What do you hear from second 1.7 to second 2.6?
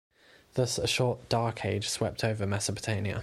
swept over